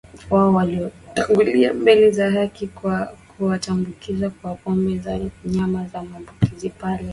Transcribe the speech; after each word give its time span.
wao 0.29 0.53
waliotangulia 0.53 1.73
mbele 1.73 2.11
za 2.11 2.31
haki 2.31 2.67
kwa 2.67 3.05
kuwatambikia 3.05 4.29
kwa 4.29 4.55
pombe 4.55 4.93
na 4.95 5.29
nyama 5.45 5.87
za 5.87 6.01
mbuzi 6.03 6.69
pale 6.69 7.05